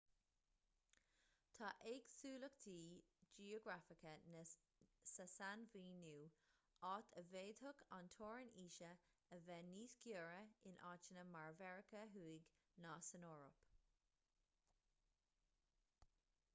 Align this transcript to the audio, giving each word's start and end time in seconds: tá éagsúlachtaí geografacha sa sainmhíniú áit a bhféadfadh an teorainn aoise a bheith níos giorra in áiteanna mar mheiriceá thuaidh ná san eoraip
tá 1.57 1.67
éagsúlachtaí 1.89 2.85
geografacha 3.39 4.13
sa 5.11 5.25
sainmhíniú 5.33 6.23
áit 6.93 7.11
a 7.21 7.23
bhféadfadh 7.35 7.85
an 7.99 8.09
teorainn 8.17 8.51
aoise 8.63 8.89
a 9.37 9.41
bheith 9.51 9.69
níos 9.69 9.95
giorra 10.05 10.41
in 10.71 10.81
áiteanna 10.95 11.27
mar 11.37 11.47
mheiriceá 11.61 12.03
thuaidh 12.15 12.49
ná 12.87 12.97
san 13.11 13.29
eoraip 13.31 13.63